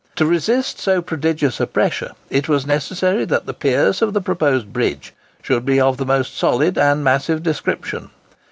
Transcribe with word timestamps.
To 0.15 0.25
resist 0.25 0.79
so 0.79 0.99
prodigious 1.03 1.59
a 1.59 1.67
pressure, 1.67 2.13
it 2.31 2.49
was 2.49 2.65
necessary 2.65 3.23
that 3.25 3.45
the 3.45 3.53
piers 3.53 4.01
of 4.01 4.13
the 4.15 4.19
proposed 4.19 4.73
bridge 4.73 5.13
should 5.43 5.63
be 5.63 5.79
of 5.79 5.97
the 5.97 6.07
most 6.07 6.35
solid 6.35 6.75
and 6.75 7.03
massive 7.03 7.43
description. 7.43 8.09